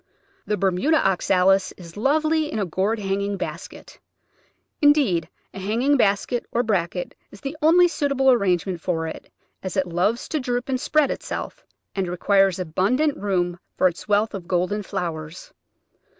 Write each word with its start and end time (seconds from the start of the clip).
The 0.47 0.57
Bermuda 0.57 0.97
Oxalis 1.07 1.73
is 1.73 1.95
lovely 1.95 2.51
in 2.51 2.57
a 2.57 2.65
gourd 2.65 2.97
hanging 2.97 3.37
basket; 3.37 3.99
indeed, 4.81 5.29
a 5.53 5.59
hanging 5.59 5.95
basket, 5.95 6.43
or 6.51 6.63
bracket, 6.63 7.13
is 7.29 7.39
the 7.41 7.55
only 7.61 7.87
suitable 7.87 8.31
arrangement 8.31 8.81
for 8.81 9.05
it, 9.05 9.31
as 9.61 9.77
it 9.77 9.85
loves 9.85 10.27
to 10.29 10.39
droop 10.39 10.69
and 10.69 10.81
spread 10.81 11.11
itself, 11.11 11.63
and 11.93 12.07
re 12.07 12.17
quires 12.17 12.57
abundant 12.57 13.15
room 13.15 13.59
for 13.77 13.87
its 13.87 14.07
wealth 14.07 14.33
of 14.33 14.47
golden 14.47 14.81
flowers. 14.81 15.53